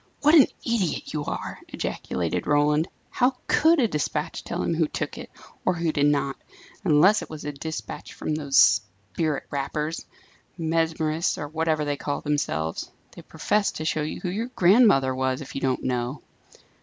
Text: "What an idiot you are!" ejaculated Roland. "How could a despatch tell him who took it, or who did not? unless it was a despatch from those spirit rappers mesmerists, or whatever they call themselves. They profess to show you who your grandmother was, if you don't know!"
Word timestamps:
"What 0.21 0.33
an 0.33 0.47
idiot 0.65 1.13
you 1.13 1.23
are!" 1.25 1.59
ejaculated 1.67 2.47
Roland. 2.47 2.87
"How 3.11 3.37
could 3.45 3.79
a 3.79 3.87
despatch 3.87 4.43
tell 4.43 4.63
him 4.63 4.73
who 4.73 4.87
took 4.87 5.15
it, 5.19 5.29
or 5.63 5.75
who 5.75 5.91
did 5.91 6.07
not? 6.07 6.37
unless 6.83 7.21
it 7.21 7.29
was 7.29 7.45
a 7.45 7.51
despatch 7.51 8.11
from 8.15 8.33
those 8.33 8.57
spirit 9.13 9.43
rappers 9.51 10.07
mesmerists, 10.57 11.37
or 11.37 11.47
whatever 11.47 11.85
they 11.85 11.97
call 11.97 12.21
themselves. 12.21 12.89
They 13.11 13.21
profess 13.21 13.73
to 13.73 13.85
show 13.85 14.01
you 14.01 14.19
who 14.21 14.29
your 14.29 14.47
grandmother 14.55 15.13
was, 15.13 15.39
if 15.39 15.53
you 15.53 15.61
don't 15.61 15.83
know!" 15.83 16.23